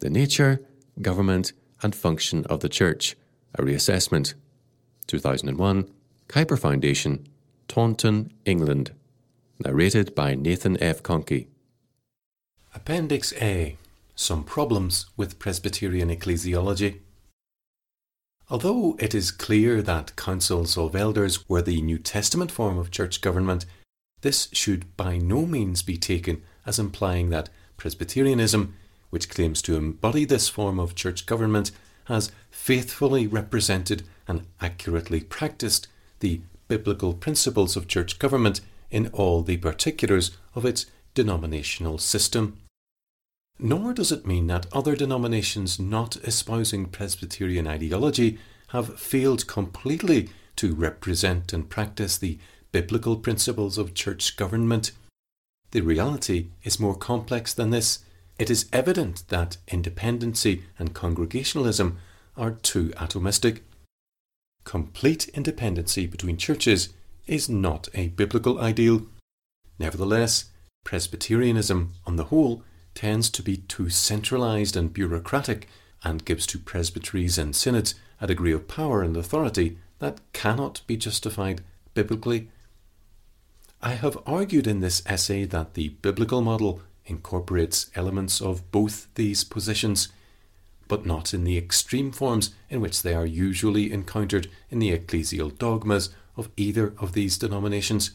The 0.00 0.08
Nature, 0.08 0.62
Government, 1.02 1.52
and 1.82 1.94
Function 1.94 2.46
of 2.46 2.60
the 2.60 2.70
Church, 2.70 3.16
a 3.54 3.62
Reassessment. 3.62 4.32
2001, 5.06 5.90
Kuyper 6.26 6.58
Foundation, 6.58 7.28
Taunton, 7.68 8.32
England. 8.46 8.92
Narrated 9.62 10.14
by 10.14 10.34
Nathan 10.34 10.82
F. 10.82 11.02
Conkey. 11.02 11.48
Appendix 12.74 13.34
A 13.42 13.76
Some 14.14 14.42
Problems 14.42 15.04
with 15.18 15.38
Presbyterian 15.38 16.08
Ecclesiology. 16.08 17.00
Although 18.48 18.96
it 18.98 19.14
is 19.14 19.30
clear 19.30 19.82
that 19.82 20.16
councils 20.16 20.78
of 20.78 20.96
elders 20.96 21.46
were 21.46 21.60
the 21.60 21.82
New 21.82 21.98
Testament 21.98 22.50
form 22.50 22.78
of 22.78 22.90
church 22.90 23.20
government, 23.20 23.66
this 24.22 24.48
should 24.52 24.96
by 24.96 25.18
no 25.18 25.44
means 25.44 25.82
be 25.82 25.98
taken 25.98 26.42
as 26.64 26.78
implying 26.78 27.28
that 27.28 27.50
Presbyterianism, 27.76 28.74
which 29.10 29.28
claims 29.28 29.60
to 29.62 29.76
embody 29.76 30.24
this 30.24 30.48
form 30.48 30.78
of 30.78 30.94
church 30.94 31.26
government, 31.26 31.70
has 32.04 32.32
faithfully 32.50 33.26
represented 33.26 34.02
and 34.26 34.46
accurately 34.60 35.20
practiced 35.20 35.86
the 36.20 36.40
biblical 36.68 37.14
principles 37.14 37.76
of 37.76 37.88
church 37.88 38.18
government 38.18 38.60
in 38.90 39.08
all 39.08 39.42
the 39.42 39.56
particulars 39.56 40.36
of 40.54 40.64
its 40.64 40.86
denominational 41.14 41.98
system. 41.98 42.58
Nor 43.58 43.92
does 43.92 44.10
it 44.10 44.26
mean 44.26 44.46
that 44.46 44.66
other 44.72 44.96
denominations 44.96 45.78
not 45.78 46.16
espousing 46.16 46.86
Presbyterian 46.86 47.66
ideology 47.66 48.38
have 48.68 48.98
failed 48.98 49.46
completely 49.46 50.30
to 50.56 50.74
represent 50.74 51.52
and 51.52 51.68
practice 51.68 52.16
the 52.16 52.38
biblical 52.72 53.16
principles 53.16 53.76
of 53.78 53.94
church 53.94 54.36
government. 54.36 54.92
The 55.72 55.80
reality 55.80 56.48
is 56.62 56.80
more 56.80 56.96
complex 56.96 57.52
than 57.52 57.70
this. 57.70 58.00
It 58.40 58.48
is 58.48 58.70
evident 58.72 59.28
that 59.28 59.58
independency 59.68 60.64
and 60.78 60.94
congregationalism 60.94 61.98
are 62.38 62.52
too 62.52 62.88
atomistic. 62.96 63.60
Complete 64.64 65.28
independency 65.34 66.06
between 66.06 66.38
churches 66.38 66.88
is 67.26 67.50
not 67.50 67.88
a 67.92 68.08
biblical 68.08 68.58
ideal. 68.58 69.06
Nevertheless, 69.78 70.46
Presbyterianism, 70.84 71.92
on 72.06 72.16
the 72.16 72.24
whole, 72.32 72.64
tends 72.94 73.28
to 73.28 73.42
be 73.42 73.58
too 73.58 73.90
centralized 73.90 74.74
and 74.74 74.90
bureaucratic 74.90 75.68
and 76.02 76.24
gives 76.24 76.46
to 76.46 76.58
presbyteries 76.58 77.36
and 77.36 77.54
synods 77.54 77.94
a 78.22 78.26
degree 78.26 78.52
of 78.52 78.66
power 78.66 79.02
and 79.02 79.18
authority 79.18 79.76
that 79.98 80.18
cannot 80.32 80.80
be 80.86 80.96
justified 80.96 81.60
biblically 81.92 82.48
I 83.82 83.94
have 83.94 84.18
argued 84.26 84.66
in 84.66 84.80
this 84.80 85.02
essay 85.06 85.46
that 85.46 85.72
the 85.72 85.88
biblical 85.88 86.42
model 86.42 86.82
incorporates 87.10 87.90
elements 87.94 88.40
of 88.40 88.70
both 88.70 89.08
these 89.16 89.44
positions, 89.44 90.08
but 90.88 91.04
not 91.04 91.34
in 91.34 91.44
the 91.44 91.58
extreme 91.58 92.12
forms 92.12 92.54
in 92.70 92.80
which 92.80 93.02
they 93.02 93.14
are 93.14 93.26
usually 93.26 93.92
encountered 93.92 94.48
in 94.70 94.78
the 94.78 94.96
ecclesial 94.96 95.56
dogmas 95.58 96.10
of 96.36 96.48
either 96.56 96.94
of 96.98 97.12
these 97.12 97.36
denominations. 97.36 98.12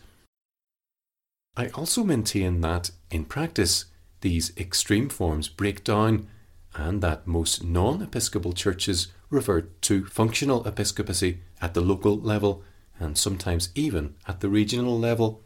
I 1.55 1.67
also 1.69 2.03
maintain 2.03 2.61
that, 2.61 2.91
in 3.11 3.25
practice, 3.25 3.85
these 4.21 4.51
extreme 4.57 5.09
forms 5.09 5.47
break 5.47 5.83
down, 5.83 6.27
and 6.73 7.01
that 7.01 7.27
most 7.27 7.63
non 7.63 8.01
episcopal 8.01 8.53
churches 8.53 9.07
revert 9.29 9.81
to 9.83 10.05
functional 10.05 10.65
episcopacy 10.67 11.39
at 11.61 11.73
the 11.73 11.81
local 11.81 12.19
level 12.19 12.63
and 12.99 13.17
sometimes 13.17 13.69
even 13.75 14.15
at 14.27 14.39
the 14.39 14.49
regional 14.49 14.97
level. 14.97 15.41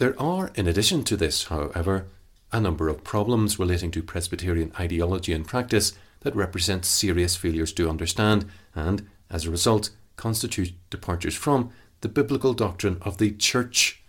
There 0.00 0.18
are, 0.18 0.50
in 0.54 0.66
addition 0.66 1.04
to 1.04 1.16
this, 1.18 1.44
however, 1.44 2.06
a 2.50 2.58
number 2.58 2.88
of 2.88 3.04
problems 3.04 3.58
relating 3.58 3.90
to 3.90 4.02
Presbyterian 4.02 4.72
ideology 4.80 5.34
and 5.34 5.46
practice 5.46 5.92
that 6.20 6.34
represent 6.34 6.86
serious 6.86 7.36
failures 7.36 7.70
to 7.74 7.90
understand 7.90 8.46
and, 8.74 9.06
as 9.28 9.44
a 9.44 9.50
result, 9.50 9.90
constitute 10.16 10.72
departures 10.88 11.34
from 11.34 11.70
the 12.00 12.08
biblical 12.08 12.54
doctrine 12.54 12.96
of 13.02 13.18
the 13.18 13.32
Church. 13.32 14.02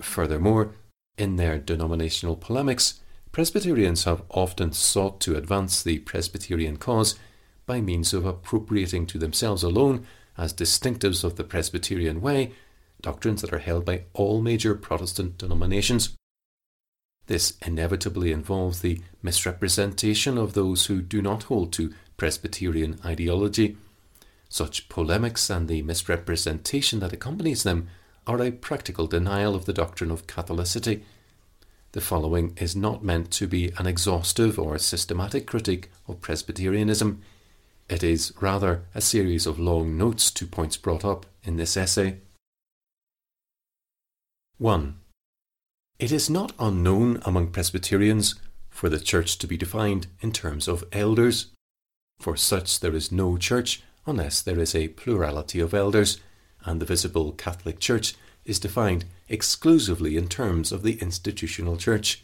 Furthermore, 0.00 0.70
in 1.18 1.34
their 1.34 1.58
denominational 1.58 2.36
polemics, 2.36 3.00
Presbyterians 3.32 4.04
have 4.04 4.22
often 4.30 4.70
sought 4.70 5.20
to 5.22 5.36
advance 5.36 5.82
the 5.82 5.98
Presbyterian 5.98 6.76
cause 6.76 7.16
by 7.66 7.80
means 7.80 8.14
of 8.14 8.24
appropriating 8.24 9.04
to 9.06 9.18
themselves 9.18 9.64
alone, 9.64 10.06
as 10.38 10.54
distinctives 10.54 11.24
of 11.24 11.34
the 11.34 11.42
Presbyterian 11.42 12.20
way, 12.20 12.52
doctrines 13.04 13.42
that 13.42 13.52
are 13.52 13.58
held 13.58 13.84
by 13.84 14.04
all 14.14 14.40
major 14.40 14.74
Protestant 14.74 15.36
denominations. 15.38 16.16
This 17.26 17.54
inevitably 17.64 18.32
involves 18.32 18.80
the 18.80 19.00
misrepresentation 19.22 20.38
of 20.38 20.54
those 20.54 20.86
who 20.86 21.00
do 21.02 21.22
not 21.22 21.44
hold 21.44 21.72
to 21.74 21.92
Presbyterian 22.16 22.98
ideology. 23.04 23.76
Such 24.48 24.88
polemics 24.88 25.50
and 25.50 25.68
the 25.68 25.82
misrepresentation 25.82 27.00
that 27.00 27.12
accompanies 27.12 27.62
them 27.62 27.88
are 28.26 28.42
a 28.42 28.50
practical 28.50 29.06
denial 29.06 29.54
of 29.54 29.66
the 29.66 29.72
doctrine 29.72 30.10
of 30.10 30.26
Catholicity. 30.26 31.02
The 31.92 32.00
following 32.00 32.56
is 32.56 32.74
not 32.74 33.04
meant 33.04 33.30
to 33.32 33.46
be 33.46 33.72
an 33.78 33.86
exhaustive 33.86 34.58
or 34.58 34.78
systematic 34.78 35.46
critique 35.46 35.90
of 36.08 36.20
Presbyterianism. 36.20 37.22
It 37.88 38.02
is 38.02 38.32
rather 38.40 38.84
a 38.94 39.00
series 39.00 39.46
of 39.46 39.58
long 39.58 39.98
notes 39.98 40.30
to 40.32 40.46
points 40.46 40.78
brought 40.78 41.04
up 41.04 41.26
in 41.42 41.56
this 41.56 41.76
essay. 41.76 42.18
1. 44.58 44.94
It 45.98 46.12
is 46.12 46.30
not 46.30 46.52
unknown 46.60 47.18
among 47.22 47.48
Presbyterians 47.48 48.36
for 48.70 48.88
the 48.88 49.00
church 49.00 49.36
to 49.38 49.48
be 49.48 49.56
defined 49.56 50.06
in 50.20 50.30
terms 50.30 50.68
of 50.68 50.84
elders. 50.92 51.46
For 52.20 52.36
such 52.36 52.78
there 52.78 52.94
is 52.94 53.10
no 53.10 53.36
church 53.36 53.82
unless 54.06 54.40
there 54.40 54.60
is 54.60 54.72
a 54.72 54.88
plurality 54.88 55.58
of 55.58 55.74
elders, 55.74 56.20
and 56.64 56.80
the 56.80 56.86
visible 56.86 57.32
Catholic 57.32 57.80
Church 57.80 58.14
is 58.44 58.60
defined 58.60 59.06
exclusively 59.28 60.16
in 60.16 60.28
terms 60.28 60.70
of 60.70 60.84
the 60.84 61.00
institutional 61.00 61.76
church. 61.76 62.22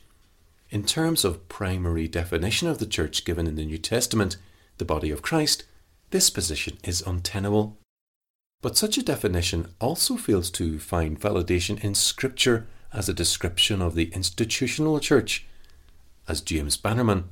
In 0.70 0.84
terms 0.84 1.24
of 1.24 1.48
primary 1.48 2.06
definition 2.06 2.68
of 2.68 2.78
the 2.78 2.86
church 2.86 3.24
given 3.24 3.48
in 3.48 3.56
the 3.56 3.64
New 3.64 3.78
Testament, 3.78 4.36
the 4.78 4.84
body 4.84 5.10
of 5.10 5.20
Christ, 5.20 5.64
this 6.10 6.30
position 6.30 6.78
is 6.84 7.02
untenable. 7.02 7.79
But 8.62 8.76
such 8.76 8.98
a 8.98 9.02
definition 9.02 9.74
also 9.80 10.16
fails 10.16 10.50
to 10.52 10.78
find 10.78 11.20
validation 11.20 11.82
in 11.82 11.94
Scripture 11.94 12.66
as 12.92 13.08
a 13.08 13.14
description 13.14 13.80
of 13.80 13.94
the 13.94 14.10
institutional 14.12 15.00
church, 15.00 15.46
as 16.28 16.42
James 16.42 16.76
Bannerman, 16.76 17.24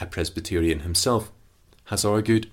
a 0.00 0.06
Presbyterian 0.06 0.80
himself, 0.80 1.30
has 1.84 2.04
argued. 2.04 2.50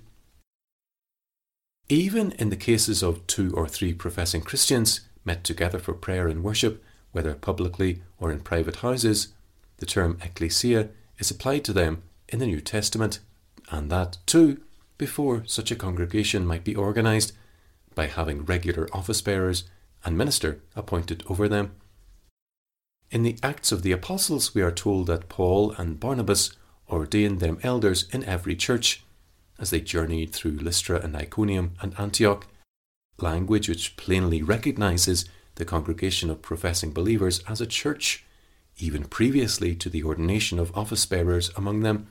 Even 1.87 2.33
in 2.33 2.49
the 2.49 2.55
cases 2.55 3.01
of 3.01 3.25
two 3.25 3.51
or 3.55 3.67
three 3.67 3.93
professing 3.93 4.41
Christians 4.41 5.01
met 5.25 5.43
together 5.43 5.79
for 5.79 5.93
prayer 5.93 6.27
and 6.27 6.43
worship, 6.43 6.83
whether 7.11 7.33
publicly 7.33 8.03
or 8.19 8.31
in 8.31 8.41
private 8.41 8.77
houses, 8.77 9.29
the 9.77 9.87
term 9.87 10.19
ecclesia 10.23 10.89
is 11.17 11.31
applied 11.31 11.63
to 11.65 11.73
them 11.73 12.03
in 12.27 12.37
the 12.37 12.45
New 12.45 12.61
Testament, 12.61 13.19
and 13.71 13.89
that, 13.89 14.17
too, 14.27 14.61
before 14.99 15.43
such 15.47 15.71
a 15.71 15.75
congregation 15.75 16.45
might 16.45 16.63
be 16.63 16.75
organized 16.75 17.31
by 17.95 18.07
having 18.07 18.45
regular 18.45 18.87
office 18.93 19.21
bearers 19.21 19.63
and 20.05 20.17
minister 20.17 20.61
appointed 20.75 21.23
over 21.27 21.47
them. 21.47 21.75
In 23.11 23.23
the 23.23 23.37
Acts 23.41 23.71
of 23.71 23.81
the 23.81 23.91
Apostles, 23.91 24.53
we 24.53 24.61
are 24.61 24.71
told 24.71 25.07
that 25.07 25.29
Paul 25.29 25.71
and 25.71 25.99
Barnabas 25.99 26.55
ordained 26.89 27.39
them 27.39 27.59
elders 27.63 28.07
in 28.11 28.23
every 28.23 28.55
church 28.55 29.03
as 29.59 29.71
they 29.71 29.81
journeyed 29.81 30.31
through 30.31 30.51
Lystra 30.51 30.99
and 31.01 31.15
Iconium 31.15 31.73
and 31.81 31.99
Antioch, 31.99 32.47
language 33.19 33.67
which 33.67 33.97
plainly 33.97 34.41
recognizes 34.41 35.25
the 35.55 35.65
congregation 35.65 36.29
of 36.29 36.41
professing 36.41 36.91
believers 36.91 37.39
as 37.47 37.59
a 37.59 37.67
church, 37.67 38.25
even 38.77 39.03
previously 39.03 39.75
to 39.75 39.89
the 39.89 40.03
ordination 40.03 40.57
of 40.57 40.75
office 40.77 41.05
bearers 41.05 41.51
among 41.57 41.81
them. 41.81 42.07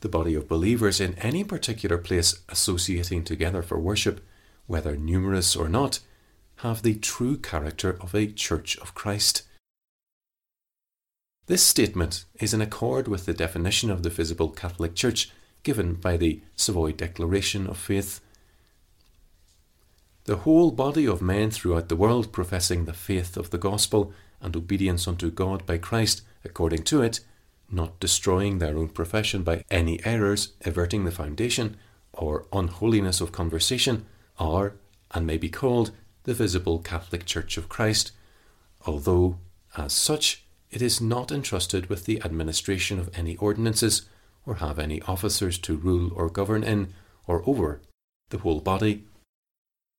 The 0.00 0.08
body 0.08 0.34
of 0.34 0.48
believers 0.48 1.00
in 1.00 1.14
any 1.18 1.42
particular 1.42 1.98
place 1.98 2.40
associating 2.48 3.24
together 3.24 3.62
for 3.62 3.78
worship 3.78 4.24
whether 4.70 4.96
numerous 4.96 5.56
or 5.56 5.68
not, 5.68 5.98
have 6.58 6.82
the 6.82 6.94
true 6.94 7.36
character 7.36 7.98
of 8.00 8.14
a 8.14 8.28
Church 8.28 8.78
of 8.78 8.94
Christ. 8.94 9.42
This 11.46 11.64
statement 11.64 12.24
is 12.38 12.54
in 12.54 12.60
accord 12.60 13.08
with 13.08 13.26
the 13.26 13.34
definition 13.34 13.90
of 13.90 14.04
the 14.04 14.10
visible 14.10 14.48
Catholic 14.50 14.94
Church 14.94 15.32
given 15.64 15.94
by 15.94 16.16
the 16.16 16.40
Savoy 16.54 16.92
Declaration 16.92 17.66
of 17.66 17.78
Faith. 17.78 18.20
The 20.26 20.36
whole 20.36 20.70
body 20.70 21.04
of 21.04 21.20
men 21.20 21.50
throughout 21.50 21.88
the 21.88 21.96
world 21.96 22.30
professing 22.30 22.84
the 22.84 22.92
faith 22.92 23.36
of 23.36 23.50
the 23.50 23.58
gospel 23.58 24.12
and 24.40 24.54
obedience 24.54 25.08
unto 25.08 25.32
God 25.32 25.66
by 25.66 25.78
Christ 25.78 26.22
according 26.44 26.84
to 26.84 27.02
it, 27.02 27.18
not 27.72 27.98
destroying 27.98 28.58
their 28.58 28.78
own 28.78 28.90
profession 28.90 29.42
by 29.42 29.64
any 29.68 29.98
errors, 30.06 30.52
averting 30.64 31.04
the 31.04 31.10
foundation, 31.10 31.76
or 32.12 32.46
unholiness 32.52 33.20
of 33.20 33.32
conversation, 33.32 34.06
are 34.40 34.74
and 35.12 35.26
may 35.26 35.36
be 35.36 35.48
called 35.48 35.92
the 36.24 36.34
visible 36.34 36.80
Catholic 36.80 37.24
Church 37.26 37.56
of 37.56 37.68
Christ, 37.68 38.12
although, 38.86 39.38
as 39.76 39.92
such, 39.92 40.44
it 40.70 40.82
is 40.82 41.00
not 41.00 41.30
entrusted 41.30 41.86
with 41.86 42.06
the 42.06 42.22
administration 42.22 42.98
of 42.98 43.16
any 43.16 43.36
ordinances, 43.36 44.08
or 44.46 44.56
have 44.56 44.78
any 44.78 45.02
officers 45.02 45.58
to 45.58 45.76
rule 45.76 46.10
or 46.14 46.28
govern 46.28 46.64
in 46.64 46.92
or 47.26 47.42
over 47.46 47.80
the 48.30 48.38
whole 48.38 48.60
body. 48.60 49.04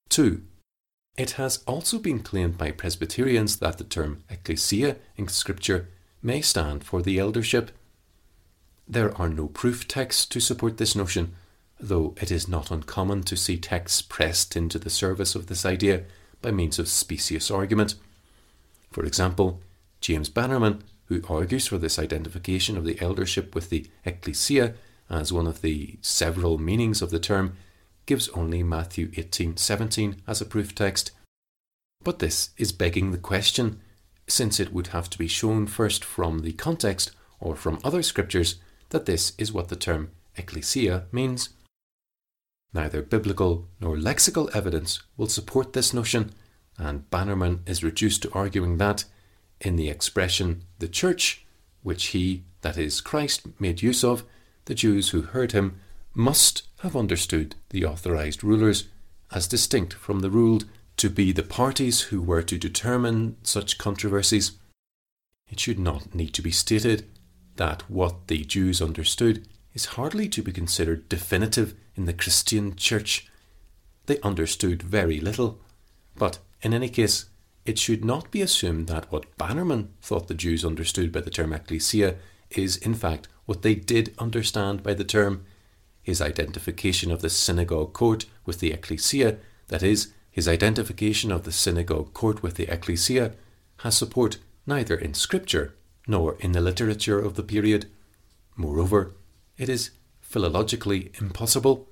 2. 0.09 0.41
It 1.17 1.31
has 1.31 1.63
also 1.67 1.99
been 1.99 2.19
claimed 2.19 2.57
by 2.57 2.71
Presbyterians 2.71 3.57
that 3.57 3.77
the 3.77 3.83
term 3.83 4.23
ecclesia 4.29 4.97
in 5.15 5.27
Scripture 5.27 5.89
may 6.21 6.41
stand 6.41 6.83
for 6.83 7.01
the 7.01 7.19
eldership. 7.19 7.71
There 8.87 9.15
are 9.17 9.29
no 9.29 9.47
proof 9.47 9.87
texts 9.87 10.25
to 10.27 10.39
support 10.39 10.77
this 10.77 10.95
notion, 10.95 11.33
though 11.81 12.13
it 12.21 12.31
is 12.31 12.47
not 12.47 12.71
uncommon 12.71 13.23
to 13.23 13.35
see 13.35 13.57
texts 13.57 14.01
pressed 14.01 14.55
into 14.55 14.77
the 14.77 14.89
service 14.89 15.35
of 15.35 15.47
this 15.47 15.65
idea 15.65 16.03
by 16.41 16.51
means 16.51 16.79
of 16.79 16.87
specious 16.87 17.49
argument. 17.49 17.95
For 18.91 19.03
example, 19.03 19.61
James 19.99 20.29
Bannerman, 20.29 20.83
who 21.05 21.21
argues 21.27 21.67
for 21.67 21.77
this 21.77 21.99
identification 21.99 22.77
of 22.77 22.85
the 22.85 22.99
eldership 23.01 23.53
with 23.55 23.69
the 23.69 23.87
ecclesia 24.05 24.75
as 25.09 25.33
one 25.33 25.47
of 25.47 25.61
the 25.61 25.97
several 26.01 26.57
meanings 26.57 27.01
of 27.01 27.09
the 27.09 27.19
term, 27.19 27.57
gives 28.05 28.29
only 28.29 28.63
Matthew 28.63 29.11
18:17 29.15 30.21
as 30.27 30.41
a 30.41 30.45
proof 30.45 30.73
text. 30.73 31.11
But 32.03 32.19
this 32.19 32.49
is 32.57 32.71
begging 32.71 33.11
the 33.11 33.17
question, 33.17 33.79
since 34.27 34.59
it 34.59 34.73
would 34.73 34.87
have 34.87 35.09
to 35.11 35.17
be 35.17 35.27
shown 35.27 35.67
first 35.67 36.03
from 36.03 36.39
the 36.39 36.53
context 36.53 37.11
or 37.39 37.55
from 37.55 37.79
other 37.83 38.01
scriptures 38.01 38.55
that 38.89 39.05
this 39.05 39.33
is 39.37 39.51
what 39.51 39.69
the 39.69 39.75
term 39.75 40.11
ecclesia 40.37 41.05
means. 41.11 41.49
Neither 42.73 43.01
biblical 43.01 43.67
nor 43.79 43.97
lexical 43.97 44.49
evidence 44.55 45.01
will 45.17 45.27
support 45.27 45.73
this 45.73 45.93
notion, 45.93 46.31
and 46.77 47.09
Bannerman 47.09 47.61
is 47.65 47.83
reduced 47.83 48.21
to 48.23 48.33
arguing 48.33 48.77
that, 48.77 49.05
in 49.59 49.75
the 49.75 49.89
expression 49.89 50.63
the 50.79 50.87
church, 50.87 51.45
which 51.83 52.07
he, 52.07 52.43
that 52.61 52.77
is 52.77 53.01
Christ, 53.01 53.41
made 53.59 53.81
use 53.81 54.03
of, 54.03 54.23
the 54.65 54.75
Jews 54.75 55.09
who 55.09 55.21
heard 55.21 55.51
him 55.51 55.79
must 56.13 56.63
have 56.79 56.95
understood 56.95 57.55
the 57.69 57.85
authorized 57.85 58.43
rulers 58.43 58.87
as 59.31 59.47
distinct 59.47 59.93
from 59.93 60.19
the 60.19 60.29
ruled 60.29 60.65
to 60.97 61.09
be 61.09 61.31
the 61.31 61.43
parties 61.43 62.01
who 62.01 62.21
were 62.21 62.43
to 62.43 62.57
determine 62.57 63.37
such 63.43 63.77
controversies. 63.77 64.51
It 65.49 65.59
should 65.59 65.79
not 65.79 66.13
need 66.13 66.33
to 66.35 66.41
be 66.41 66.51
stated 66.51 67.07
that 67.55 67.89
what 67.89 68.27
the 68.27 68.43
Jews 68.43 68.81
understood 68.81 69.47
is 69.73 69.97
hardly 69.97 70.27
to 70.29 70.43
be 70.43 70.51
considered 70.51 71.07
definitive 71.09 71.75
in 71.95 72.05
the 72.05 72.13
Christian 72.13 72.75
Church. 72.75 73.27
They 74.05 74.19
understood 74.21 74.83
very 74.83 75.19
little, 75.19 75.59
but 76.15 76.39
in 76.61 76.73
any 76.73 76.89
case, 76.89 77.25
it 77.65 77.77
should 77.77 78.03
not 78.03 78.31
be 78.31 78.41
assumed 78.41 78.87
that 78.87 79.11
what 79.11 79.37
Bannerman 79.37 79.93
thought 80.01 80.27
the 80.27 80.33
Jews 80.33 80.65
understood 80.65 81.11
by 81.11 81.21
the 81.21 81.29
term 81.29 81.53
ecclesia 81.53 82.15
is 82.49 82.77
in 82.77 82.93
fact 82.93 83.27
what 83.45 83.61
they 83.61 83.75
did 83.75 84.13
understand 84.17 84.83
by 84.83 84.93
the 84.93 85.03
term. 85.03 85.45
His 86.01 86.21
identification 86.21 87.11
of 87.11 87.21
the 87.21 87.29
synagogue 87.29 87.93
court 87.93 88.25
with 88.45 88.59
the 88.59 88.71
ecclesia, 88.71 89.37
that 89.67 89.83
is, 89.83 90.13
his 90.31 90.47
identification 90.47 91.31
of 91.31 91.43
the 91.43 91.51
synagogue 91.51 92.13
court 92.13 92.41
with 92.41 92.55
the 92.55 92.67
ecclesia, 92.67 93.33
has 93.79 93.97
support 93.97 94.37
neither 94.65 94.95
in 94.95 95.13
scripture 95.13 95.75
nor 96.07 96.35
in 96.39 96.53
the 96.53 96.61
literature 96.61 97.19
of 97.19 97.35
the 97.35 97.43
period. 97.43 97.87
Moreover, 98.55 99.13
it 99.61 99.69
is 99.69 99.91
philologically 100.27 101.11
impossible. 101.21 101.87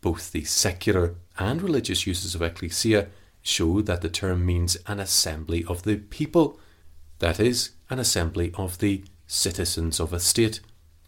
Both 0.00 0.32
the 0.32 0.44
secular 0.44 1.16
and 1.38 1.60
religious 1.60 2.06
uses 2.06 2.34
of 2.34 2.40
ecclesia 2.40 3.08
show 3.42 3.82
that 3.82 4.00
the 4.00 4.08
term 4.08 4.46
means 4.46 4.78
an 4.86 4.98
assembly 4.98 5.62
of 5.68 5.82
the 5.82 5.96
people, 5.98 6.58
that 7.18 7.38
is, 7.38 7.72
an 7.90 7.98
assembly 7.98 8.50
of 8.54 8.78
the 8.78 9.04
citizens 9.26 10.00
of 10.00 10.14
a 10.14 10.18
state, 10.18 10.60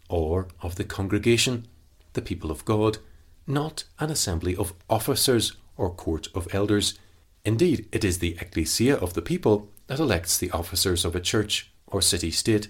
or 0.09 0.47
of 0.61 0.75
the 0.75 0.83
congregation, 0.83 1.67
the 2.13 2.21
people 2.21 2.51
of 2.51 2.65
God, 2.65 2.99
not 3.47 3.85
an 3.99 4.11
assembly 4.11 4.55
of 4.55 4.73
officers 4.91 5.53
or 5.75 5.89
court 5.89 6.27
of 6.35 6.53
elders. 6.53 6.99
Indeed, 7.43 7.89
it 7.91 8.03
is 8.03 8.19
the 8.19 8.37
ecclesia 8.39 8.95
of 8.95 9.15
the 9.15 9.23
people 9.23 9.69
that 9.87 9.99
elects 9.99 10.37
the 10.37 10.51
officers 10.51 11.03
of 11.03 11.15
a 11.15 11.19
church 11.19 11.71
or 11.87 11.99
city 11.99 12.29
state. 12.29 12.67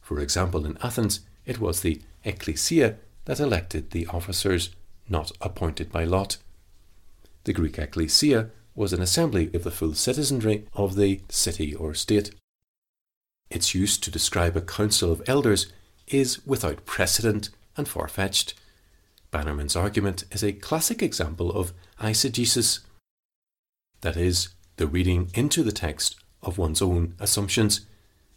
For 0.00 0.20
example, 0.20 0.64
in 0.64 0.78
Athens, 0.80 1.22
it 1.44 1.58
was 1.58 1.80
the 1.80 2.00
ecclesia 2.24 2.96
that 3.24 3.40
elected 3.40 3.90
the 3.90 4.06
officers, 4.06 4.70
not 5.08 5.32
appointed 5.40 5.90
by 5.90 6.04
lot. 6.04 6.36
The 7.44 7.52
Greek 7.52 7.78
ecclesia 7.78 8.50
was 8.74 8.92
an 8.92 9.02
assembly 9.02 9.50
of 9.54 9.64
the 9.64 9.70
full 9.70 9.94
citizenry 9.94 10.66
of 10.74 10.96
the 10.96 11.20
city 11.28 11.74
or 11.74 11.94
state. 11.94 12.34
Its 13.50 13.74
use 13.74 13.98
to 13.98 14.10
describe 14.10 14.56
a 14.56 14.60
council 14.60 15.10
of 15.10 15.22
elders 15.26 15.72
is 16.06 16.44
without 16.46 16.86
precedent 16.86 17.50
and 17.76 17.88
far 17.88 18.08
fetched. 18.08 18.54
Bannerman's 19.30 19.76
argument 19.76 20.24
is 20.30 20.42
a 20.42 20.52
classic 20.52 21.02
example 21.02 21.50
of 21.52 21.72
eisegesis, 22.00 22.80
that 24.00 24.16
is, 24.16 24.48
the 24.76 24.86
reading 24.86 25.30
into 25.34 25.62
the 25.62 25.72
text 25.72 26.16
of 26.42 26.58
one's 26.58 26.80
own 26.80 27.14
assumptions, 27.20 27.86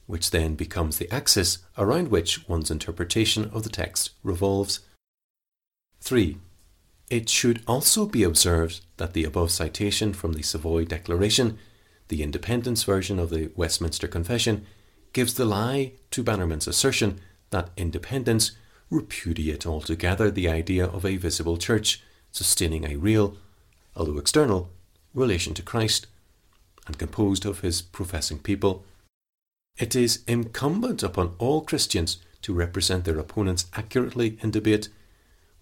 which 0.06 0.32
then 0.32 0.56
becomes 0.56 0.98
the 0.98 1.12
axis 1.14 1.60
around 1.78 2.10
which 2.10 2.48
one's 2.48 2.72
interpretation 2.72 3.50
of 3.54 3.64
the 3.64 3.70
text 3.70 4.12
revolves. 4.24 4.82
3. 6.02 6.38
It 7.10 7.30
should 7.30 7.62
also 7.68 8.06
be 8.06 8.24
observed 8.24 8.82
that 8.98 9.14
the 9.14 9.24
above 9.24 9.52
citation 9.52 10.14
from 10.14 10.34
the 10.34 10.42
Savoy 10.42 10.86
Declaration, 10.86 11.58
the 12.08 12.24
independence 12.24 12.84
version 12.84 13.20
of 13.20 13.30
the 13.30 13.52
Westminster 13.56 14.08
Confession, 14.08 14.66
gives 15.14 15.36
the 15.36 15.46
lie 15.46 15.94
to 16.12 16.24
Bannerman's 16.24 16.68
assertion 16.68 17.20
that 17.52 17.70
independents 17.78 18.52
repudiate 18.90 19.66
altogether 19.66 20.30
the 20.30 20.50
idea 20.50 20.86
of 20.86 21.06
a 21.06 21.18
visible 21.18 21.58
church 21.58 22.02
sustaining 22.32 22.86
a 22.86 22.98
real, 22.98 23.38
although 23.96 24.18
external, 24.18 24.72
relation 25.14 25.54
to 25.54 25.62
Christ 25.62 26.08
and 26.88 26.98
composed 26.98 27.46
of 27.46 27.62
his 27.62 27.82
professing 27.82 28.40
people. 28.40 28.86
It 29.78 29.96
is 29.96 30.24
incumbent 30.28 31.04
upon 31.04 31.36
all 31.40 31.62
Christians 31.62 32.18
to 32.44 32.54
represent 32.54 33.06
their 33.06 33.18
opponents 33.18 33.66
accurately 33.76 34.38
in 34.42 34.52
debate 34.52 34.90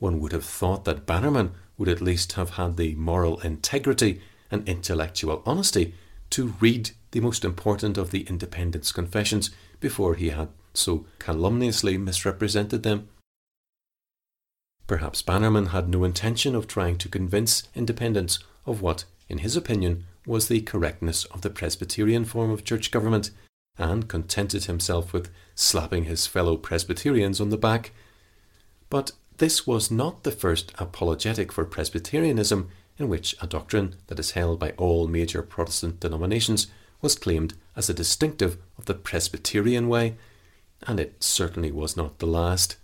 one 0.01 0.19
would 0.19 0.31
have 0.31 0.43
thought 0.43 0.83
that 0.85 1.05
Bannerman 1.05 1.51
would 1.77 1.87
at 1.87 2.01
least 2.01 2.33
have 2.33 2.51
had 2.51 2.75
the 2.75 2.95
moral 2.95 3.39
integrity 3.41 4.19
and 4.49 4.67
intellectual 4.67 5.43
honesty 5.45 5.93
to 6.31 6.55
read 6.59 6.89
the 7.11 7.19
most 7.19 7.45
important 7.45 7.99
of 7.99 8.09
the 8.09 8.21
independence 8.23 8.91
confessions 8.91 9.51
before 9.79 10.15
he 10.15 10.29
had 10.29 10.49
so 10.73 11.05
calumniously 11.19 11.99
misrepresented 11.99 12.81
them. 12.81 13.09
Perhaps 14.87 15.21
Bannerman 15.21 15.67
had 15.67 15.87
no 15.87 16.03
intention 16.03 16.55
of 16.55 16.67
trying 16.67 16.97
to 16.97 17.07
convince 17.07 17.67
independents 17.75 18.39
of 18.65 18.81
what, 18.81 19.05
in 19.29 19.37
his 19.37 19.55
opinion, 19.55 20.05
was 20.25 20.47
the 20.47 20.61
correctness 20.61 21.25
of 21.25 21.41
the 21.41 21.49
Presbyterian 21.51 22.25
form 22.25 22.49
of 22.49 22.63
church 22.63 22.89
government, 22.89 23.29
and 23.77 24.07
contented 24.07 24.65
himself 24.65 25.13
with 25.13 25.29
slapping 25.55 26.05
his 26.05 26.27
fellow 26.27 26.57
Presbyterians 26.57 27.39
on 27.39 27.49
the 27.49 27.57
back. 27.57 27.91
But 28.89 29.11
this 29.37 29.65
was 29.65 29.89
not 29.89 30.23
the 30.23 30.31
first 30.31 30.71
apologetic 30.77 31.51
for 31.51 31.65
Presbyterianism 31.65 32.69
in 32.97 33.09
which 33.09 33.35
a 33.41 33.47
doctrine 33.47 33.95
that 34.07 34.19
is 34.19 34.31
held 34.31 34.59
by 34.59 34.71
all 34.71 35.07
major 35.07 35.41
Protestant 35.41 35.99
denominations 35.99 36.67
was 37.01 37.15
claimed 37.15 37.55
as 37.75 37.89
a 37.89 37.93
distinctive 37.93 38.57
of 38.77 38.85
the 38.85 38.93
Presbyterian 38.93 39.87
way, 39.87 40.15
and 40.85 40.99
it 40.99 41.23
certainly 41.23 41.71
was 41.71 41.97
not 41.97 42.19
the 42.19 42.27
last. 42.27 42.77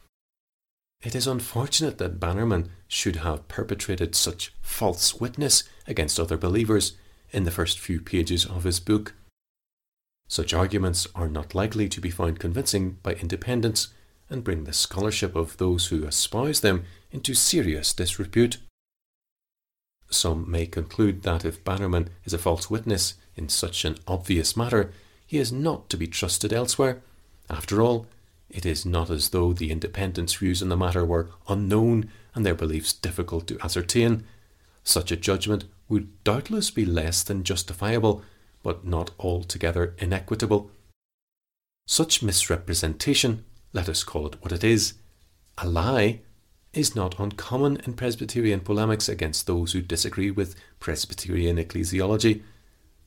It 1.04 1.14
is 1.14 1.28
unfortunate 1.28 2.00
that 2.00 2.20
Bannerman 2.20 2.72
should 2.88 3.18
have 3.18 3.48
perpetrated 3.48 4.16
such 4.16 4.54
false 4.62 5.20
witness 5.20 5.64
against 5.86 6.20
other 6.20 6.38
believers 6.38 6.94
in 7.32 7.44
the 7.44 7.52
first 7.52 7.78
few 7.78 8.02
pages 8.02 8.46
of 8.46 8.64
his 8.64 8.80
book. 8.80 9.14
Such 10.28 10.54
arguments 10.54 11.08
are 11.16 11.30
not 11.30 11.56
likely 11.56 11.88
to 11.90 12.02
be 12.02 12.10
found 12.10 12.40
convincing 12.40 12.98
by 13.02 13.14
independents 13.14 13.90
and 14.30 14.44
bring 14.44 14.66
the 14.66 14.74
scholarship 14.74 15.36
of 15.36 15.58
those 15.58 15.88
who 15.88 16.06
espouse 16.06 16.60
them 16.60 16.84
into 17.12 17.34
serious 17.34 17.94
disrepute. 17.94 18.58
Some 20.10 20.50
may 20.50 20.66
conclude 20.66 21.24
that 21.24 21.46
if 21.46 21.64
Bannerman 21.64 22.10
is 22.26 22.34
a 22.34 22.38
false 22.38 22.70
witness 22.70 23.16
in 23.36 23.50
such 23.50 23.86
an 23.86 23.98
obvious 24.08 24.56
matter, 24.56 24.92
he 25.26 25.38
is 25.38 25.52
not 25.52 25.90
to 25.90 25.98
be 25.98 26.08
trusted 26.08 26.54
elsewhere. 26.54 27.02
After 27.50 27.82
all, 27.82 28.08
it 28.50 28.66
is 28.66 28.86
not 28.86 29.10
as 29.10 29.30
though 29.30 29.54
the 29.54 29.72
independents' 29.72 30.36
views 30.36 30.62
on 30.62 30.70
the 30.70 30.78
matter 30.78 31.06
were 31.06 31.30
unknown 31.50 32.10
and 32.34 32.46
their 32.46 32.56
beliefs 32.56 32.94
difficult 32.94 33.48
to 33.48 33.60
ascertain. 33.62 34.24
Such 34.84 35.12
a 35.12 35.18
judgment 35.18 35.66
would 35.90 36.24
doubtless 36.24 36.72
be 36.72 36.86
less 36.86 37.24
than 37.24 37.44
justifiable, 37.44 38.24
but 38.68 38.84
not 38.84 39.12
altogether 39.18 39.96
inequitable. 39.98 40.70
Such 41.88 42.22
misrepresentation 42.22 43.46
let 43.72 43.88
us 43.88 44.04
call 44.04 44.28
it 44.28 44.36
what 44.42 44.52
it 44.52 44.62
is, 44.62 44.96
a 45.58 45.66
lie, 45.66 46.20
is 46.74 46.94
not 46.94 47.18
uncommon 47.18 47.78
in 47.86 47.94
Presbyterian 47.94 48.60
polemics 48.60 49.08
against 49.08 49.48
those 49.48 49.72
who 49.72 49.82
disagree 49.82 50.32
with 50.32 50.54
Presbyterian 50.82 51.56
ecclesiology. 51.56 52.42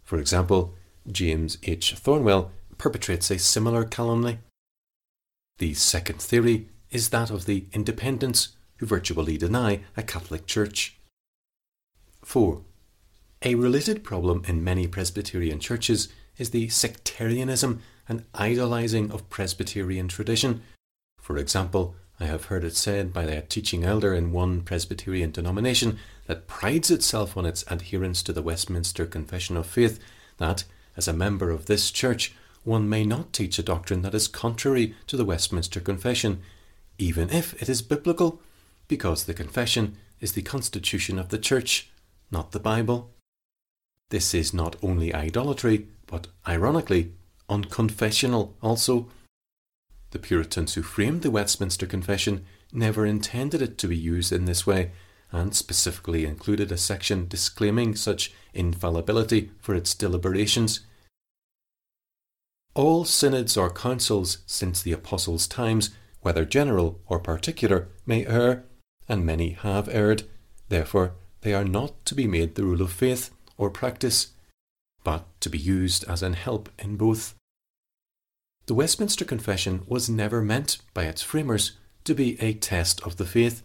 For 0.02 0.18
example, 0.18 0.72
James 1.06 1.58
H. 1.64 1.94
Thornwell 1.94 2.48
perpetrates 2.78 3.30
a 3.30 3.38
similar 3.38 3.84
calumny. 3.84 4.38
The 5.58 5.74
second 5.74 6.22
theory 6.22 6.70
is 6.90 7.10
that 7.10 7.28
of 7.28 7.44
the 7.44 7.66
independents 7.74 8.56
who 8.78 8.86
virtually 8.86 9.36
deny 9.36 9.80
a 9.94 10.02
Catholic 10.02 10.46
Church. 10.46 10.96
4. 12.24 12.62
A 13.42 13.54
related 13.54 14.04
problem 14.04 14.42
in 14.46 14.62
many 14.62 14.86
Presbyterian 14.86 15.60
churches 15.60 16.10
is 16.36 16.50
the 16.50 16.68
sectarianism 16.68 17.80
and 18.06 18.26
idolizing 18.34 19.10
of 19.10 19.30
Presbyterian 19.30 20.08
tradition. 20.08 20.60
For 21.22 21.38
example, 21.38 21.94
I 22.18 22.26
have 22.26 22.46
heard 22.46 22.64
it 22.64 22.76
said 22.76 23.14
by 23.14 23.22
a 23.22 23.40
teaching 23.40 23.82
elder 23.82 24.12
in 24.12 24.32
one 24.32 24.60
Presbyterian 24.60 25.30
denomination 25.30 25.98
that 26.26 26.48
prides 26.48 26.90
itself 26.90 27.34
on 27.34 27.46
its 27.46 27.64
adherence 27.68 28.22
to 28.24 28.34
the 28.34 28.42
Westminster 28.42 29.06
Confession 29.06 29.56
of 29.56 29.64
Faith 29.64 29.98
that, 30.36 30.64
as 30.94 31.08
a 31.08 31.14
member 31.14 31.50
of 31.50 31.64
this 31.64 31.90
church, 31.90 32.34
one 32.64 32.90
may 32.90 33.04
not 33.04 33.32
teach 33.32 33.58
a 33.58 33.62
doctrine 33.62 34.02
that 34.02 34.14
is 34.14 34.28
contrary 34.28 34.94
to 35.06 35.16
the 35.16 35.24
Westminster 35.24 35.80
Confession, 35.80 36.42
even 36.98 37.30
if 37.30 37.54
it 37.62 37.70
is 37.70 37.80
biblical, 37.80 38.42
because 38.86 39.24
the 39.24 39.32
Confession 39.32 39.96
is 40.20 40.32
the 40.32 40.42
constitution 40.42 41.18
of 41.18 41.30
the 41.30 41.38
Church, 41.38 41.90
not 42.30 42.52
the 42.52 42.60
Bible. 42.60 43.10
This 44.10 44.34
is 44.34 44.52
not 44.52 44.76
only 44.82 45.14
idolatry, 45.14 45.86
but 46.06 46.26
ironically, 46.46 47.12
unconfessional 47.48 48.52
also. 48.60 49.08
The 50.10 50.18
Puritans 50.18 50.74
who 50.74 50.82
framed 50.82 51.22
the 51.22 51.30
Westminster 51.30 51.86
Confession 51.86 52.44
never 52.72 53.06
intended 53.06 53.62
it 53.62 53.78
to 53.78 53.88
be 53.88 53.96
used 53.96 54.32
in 54.32 54.44
this 54.44 54.66
way, 54.66 54.90
and 55.32 55.54
specifically 55.54 56.24
included 56.24 56.72
a 56.72 56.76
section 56.76 57.28
disclaiming 57.28 57.94
such 57.94 58.32
infallibility 58.52 59.52
for 59.60 59.76
its 59.76 59.94
deliberations. 59.94 60.80
All 62.74 63.04
synods 63.04 63.56
or 63.56 63.70
councils 63.70 64.38
since 64.46 64.82
the 64.82 64.92
Apostles' 64.92 65.46
times, 65.46 65.90
whether 66.20 66.44
general 66.44 67.00
or 67.06 67.20
particular, 67.20 67.88
may 68.06 68.26
err, 68.26 68.64
and 69.08 69.24
many 69.24 69.50
have 69.50 69.88
erred. 69.88 70.24
Therefore, 70.68 71.12
they 71.42 71.54
are 71.54 71.64
not 71.64 72.04
to 72.06 72.14
be 72.16 72.26
made 72.26 72.56
the 72.56 72.64
rule 72.64 72.82
of 72.82 72.92
faith 72.92 73.30
or 73.60 73.68
practice, 73.68 74.28
but 75.04 75.26
to 75.38 75.50
be 75.50 75.58
used 75.58 76.02
as 76.08 76.22
an 76.22 76.32
help 76.32 76.70
in 76.78 76.96
both. 76.96 77.34
The 78.64 78.74
Westminster 78.74 79.24
Confession 79.24 79.82
was 79.86 80.08
never 80.08 80.40
meant 80.40 80.78
by 80.94 81.04
its 81.04 81.20
framers 81.20 81.72
to 82.04 82.14
be 82.14 82.40
a 82.40 82.54
test 82.54 83.02
of 83.02 83.18
the 83.18 83.26
faith, 83.26 83.62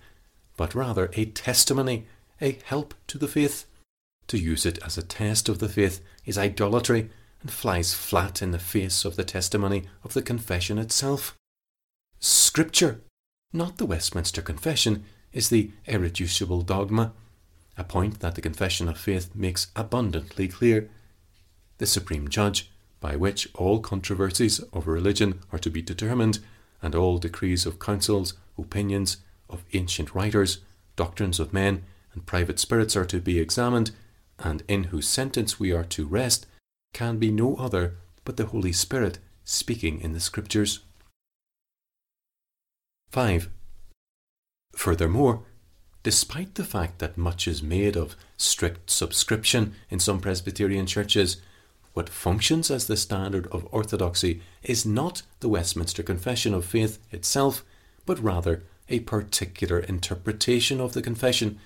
but 0.58 0.76
rather 0.76 1.10
a 1.14 1.26
testimony, 1.26 2.08
a 2.42 2.60
help 2.66 2.94
to 3.08 3.18
the 3.18 3.30
faith. 3.30 3.66
To 4.28 4.38
use 4.38 4.66
it 4.66 4.80
as 4.84 4.98
a 4.98 5.04
test 5.04 5.48
of 5.48 5.60
the 5.60 5.70
faith 5.70 6.02
is 6.26 6.38
idolatry 6.38 7.10
and 7.42 7.50
flies 7.50 7.94
flat 7.94 8.42
in 8.42 8.52
the 8.52 8.60
face 8.60 9.06
of 9.06 9.16
the 9.16 9.24
testimony 9.24 9.86
of 10.04 10.14
the 10.14 10.22
confession 10.22 10.78
itself. 10.78 11.38
Scripture, 12.20 13.00
not 13.54 13.78
the 13.78 13.86
Westminster 13.86 14.42
Confession, 14.42 15.06
is 15.32 15.48
the 15.48 15.72
irreducible 15.86 16.64
dogma 16.64 17.14
a 17.78 17.84
point 17.84 18.20
that 18.20 18.36
the 18.36 18.42
Confession 18.42 18.88
of 18.88 18.98
Faith 18.98 19.36
makes 19.36 19.68
abundantly 19.76 20.48
clear. 20.48 20.90
The 21.78 21.86
Supreme 21.86 22.28
Judge, 22.28 22.72
by 23.00 23.16
which 23.16 23.50
all 23.54 23.80
controversies 23.80 24.60
of 24.72 24.88
religion 24.88 25.42
are 25.52 25.60
to 25.60 25.70
be 25.70 25.82
determined, 25.82 26.40
and 26.82 26.96
all 26.96 27.18
decrees 27.18 27.66
of 27.66 27.80
councils, 27.80 28.34
opinions 28.58 29.18
of 29.50 29.64
ancient 29.74 30.16
writers, 30.16 30.60
doctrines 30.96 31.40
of 31.40 31.54
men, 31.54 31.84
and 32.14 32.26
private 32.26 32.60
spirits 32.60 32.96
are 32.96 33.06
to 33.06 33.20
be 33.20 33.40
examined, 33.40 33.92
and 34.40 34.64
in 34.68 34.86
whose 34.86 35.08
sentence 35.08 35.60
we 35.60 35.72
are 35.72 35.84
to 35.84 36.06
rest, 36.06 36.46
can 36.94 37.18
be 37.18 37.32
no 37.32 37.56
other 37.58 37.96
but 38.24 38.38
the 38.38 38.48
Holy 38.48 38.72
Spirit 38.72 39.20
speaking 39.44 40.02
in 40.02 40.14
the 40.14 40.20
Scriptures. 40.20 40.80
5. 43.12 43.50
Furthermore, 44.74 45.44
despite 46.06 46.54
the 46.54 46.64
fact 46.64 47.00
that 47.00 47.18
much 47.18 47.48
is 47.48 47.64
made 47.64 47.98
of 47.98 48.16
strict 48.38 48.92
subscription 48.92 49.74
in 49.90 49.98
some 49.98 50.20
Presbyterian 50.20 50.86
churches, 50.86 51.38
what 51.94 52.10
functions 52.10 52.70
as 52.70 52.86
the 52.86 52.96
standard 52.96 53.48
of 53.48 53.68
orthodoxy 53.72 54.40
is 54.62 54.86
not 54.86 55.24
the 55.40 55.50
Westminster 55.50 56.04
Confession 56.04 56.54
of 56.54 56.64
Faith 56.64 57.00
itself, 57.10 57.66
but 58.06 58.22
rather 58.22 58.62
a 58.88 59.00
particular 59.00 59.80
interpretation 59.80 60.80
of 60.80 60.94
the 60.94 61.02
confession, 61.02 61.58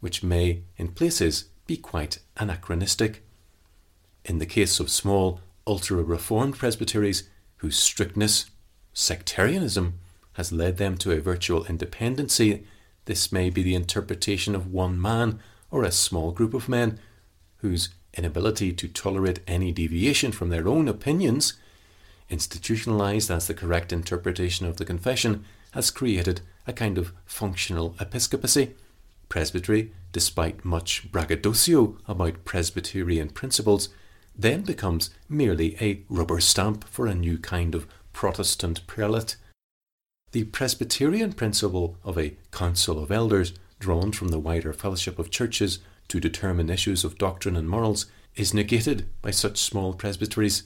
which 0.00 0.22
may, 0.22 0.60
in 0.76 0.88
places, 0.88 1.46
be 1.66 1.78
quite 1.78 2.18
anachronistic. 2.36 3.24
In 4.26 4.36
the 4.40 4.44
case 4.44 4.78
of 4.78 4.90
small, 4.90 5.40
ultra 5.66 6.02
reformed 6.02 6.56
presbyteries 6.56 7.30
whose 7.56 7.78
strictness, 7.78 8.50
sectarianism, 8.92 9.94
has 10.34 10.52
led 10.52 10.76
them 10.76 10.98
to 10.98 11.12
a 11.12 11.20
virtual 11.22 11.64
independency 11.64 12.66
this 13.06 13.32
may 13.32 13.50
be 13.50 13.62
the 13.62 13.74
interpretation 13.74 14.54
of 14.54 14.72
one 14.72 15.00
man 15.00 15.40
or 15.70 15.82
a 15.82 15.90
small 15.90 16.32
group 16.32 16.54
of 16.54 16.68
men 16.68 16.98
whose 17.58 17.88
inability 18.14 18.72
to 18.72 18.88
tolerate 18.88 19.40
any 19.46 19.72
deviation 19.72 20.32
from 20.32 20.50
their 20.50 20.68
own 20.68 20.88
opinions, 20.88 21.54
institutionalized 22.28 23.30
as 23.30 23.46
the 23.46 23.54
correct 23.54 23.92
interpretation 23.92 24.66
of 24.66 24.76
the 24.76 24.84
confession, 24.84 25.44
has 25.72 25.90
created 25.90 26.40
a 26.66 26.72
kind 26.72 26.98
of 26.98 27.12
functional 27.24 27.94
episcopacy. 28.00 28.74
Presbytery, 29.28 29.92
despite 30.12 30.64
much 30.64 31.10
braggadocio 31.10 31.98
about 32.06 32.44
Presbyterian 32.44 33.28
principles, 33.30 33.88
then 34.38 34.62
becomes 34.62 35.10
merely 35.28 35.76
a 35.80 36.02
rubber 36.08 36.40
stamp 36.40 36.86
for 36.88 37.06
a 37.06 37.14
new 37.14 37.38
kind 37.38 37.74
of 37.74 37.86
Protestant 38.12 38.86
prelate 38.86 39.36
the 40.36 40.44
Presbyterian 40.44 41.32
principle 41.32 41.96
of 42.04 42.18
a 42.18 42.36
council 42.50 43.02
of 43.02 43.10
elders, 43.10 43.54
drawn 43.78 44.12
from 44.12 44.28
the 44.28 44.38
wider 44.38 44.74
fellowship 44.74 45.18
of 45.18 45.30
churches 45.30 45.78
to 46.08 46.20
determine 46.20 46.68
issues 46.68 47.04
of 47.04 47.16
doctrine 47.16 47.56
and 47.56 47.70
morals, 47.70 48.04
is 48.34 48.52
negated 48.52 49.06
by 49.22 49.30
such 49.30 49.56
small 49.56 49.94
presbyteries. 49.94 50.64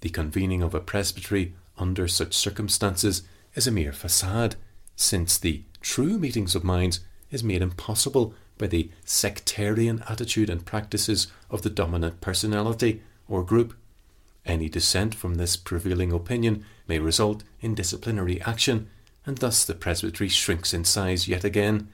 The 0.00 0.08
convening 0.08 0.62
of 0.62 0.74
a 0.74 0.80
presbytery 0.80 1.54
under 1.76 2.08
such 2.08 2.34
circumstances 2.34 3.22
is 3.54 3.68
a 3.68 3.70
mere 3.70 3.92
facade, 3.92 4.56
since 4.96 5.38
the 5.38 5.62
true 5.80 6.18
meetings 6.18 6.56
of 6.56 6.64
minds 6.64 6.98
is 7.30 7.44
made 7.44 7.62
impossible 7.62 8.34
by 8.58 8.66
the 8.66 8.90
sectarian 9.04 10.02
attitude 10.08 10.50
and 10.50 10.66
practices 10.66 11.28
of 11.50 11.62
the 11.62 11.70
dominant 11.70 12.20
personality 12.20 13.00
or 13.28 13.44
group. 13.44 13.74
Any 14.48 14.70
dissent 14.70 15.14
from 15.14 15.34
this 15.34 15.58
prevailing 15.58 16.10
opinion 16.10 16.64
may 16.88 16.98
result 16.98 17.44
in 17.60 17.74
disciplinary 17.74 18.40
action, 18.40 18.88
and 19.26 19.36
thus 19.36 19.62
the 19.62 19.74
presbytery 19.74 20.28
shrinks 20.28 20.72
in 20.72 20.84
size 20.84 21.28
yet 21.28 21.44
again. 21.44 21.88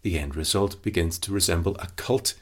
The 0.00 0.18
end 0.18 0.36
result 0.36 0.82
begins 0.82 1.18
to 1.18 1.32
resemble 1.32 1.76
a 1.76 1.88
cult 1.96 2.32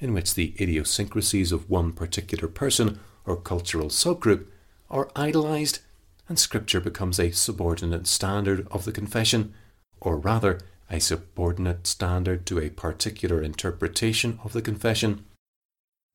in 0.00 0.12
which 0.12 0.34
the 0.34 0.56
idiosyncrasies 0.60 1.52
of 1.52 1.70
one 1.70 1.92
particular 1.92 2.48
person 2.48 2.98
or 3.24 3.36
cultural 3.36 3.90
subgroup 3.90 4.46
are 4.90 5.08
idolized, 5.14 5.78
and 6.28 6.36
Scripture 6.36 6.80
becomes 6.80 7.20
a 7.20 7.30
subordinate 7.30 8.08
standard 8.08 8.66
of 8.72 8.84
the 8.84 8.92
confession, 8.92 9.54
or 10.00 10.16
rather, 10.16 10.58
a 10.90 10.98
subordinate 10.98 11.86
standard 11.86 12.44
to 12.46 12.58
a 12.58 12.70
particular 12.70 13.40
interpretation 13.40 14.40
of 14.42 14.52
the 14.52 14.62
confession. 14.62 15.24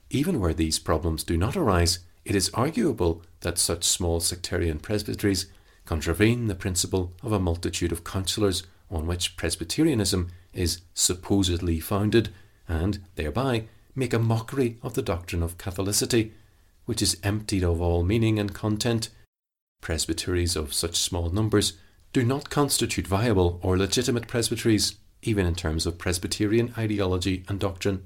Even 0.10 0.42
where 0.42 0.54
these 0.54 0.78
problems 0.78 1.24
do 1.24 1.38
not 1.38 1.56
arise, 1.56 2.00
it 2.26 2.36
is 2.36 2.50
arguable 2.54 3.22
that 3.42 3.58
such 3.58 3.84
small 3.84 4.20
sectarian 4.20 4.80
presbyteries 4.80 5.46
contravene 5.86 6.48
the 6.48 6.56
principle 6.56 7.14
of 7.22 7.32
a 7.32 7.40
multitude 7.40 7.92
of 7.92 8.04
counsellors 8.04 8.64
on 8.90 9.08
which 9.08 9.38
Presbyterianism 9.38 10.30
is 10.54 10.82
supposedly 10.94 11.80
founded, 11.80 12.30
and 12.68 13.00
thereby 13.16 13.66
make 13.94 14.14
a 14.14 14.20
mockery 14.20 14.78
of 14.82 14.96
the 14.96 15.02
doctrine 15.02 15.44
of 15.44 15.58
Catholicity, 15.58 16.32
which 16.86 17.02
is 17.02 17.18
emptied 17.24 17.64
of 17.64 17.82
all 17.82 18.04
meaning 18.04 18.40
and 18.40 18.54
content. 18.54 19.10
Presbyteries 19.82 20.56
of 20.56 20.74
such 20.74 20.96
small 20.96 21.30
numbers 21.30 21.74
do 22.14 22.24
not 22.24 22.50
constitute 22.50 23.08
viable 23.08 23.60
or 23.62 23.78
legitimate 23.78 24.28
presbyteries, 24.28 24.96
even 25.22 25.46
in 25.46 25.56
terms 25.56 25.86
of 25.86 25.98
Presbyterian 25.98 26.74
ideology 26.78 27.44
and 27.48 27.60
doctrine. 27.60 28.06